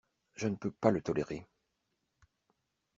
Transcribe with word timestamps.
Je 0.33 0.47
ne 0.47 0.55
peux 0.55 0.71
pas 0.71 0.89
le 0.89 0.99
tolérer! 1.03 1.45